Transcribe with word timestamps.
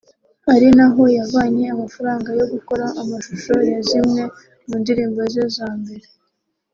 ari 0.53 0.67
naho 0.77 1.01
yavanye 1.17 1.63
amafaranga 1.73 2.29
yo 2.39 2.45
gukora 2.53 2.85
amashusho 3.01 3.53
ya 3.71 3.79
zimwe 3.89 4.21
mu 4.67 4.75
ndirimbo 4.81 5.21
ze 5.33 5.43
za 5.57 5.69
mbere 5.79 6.07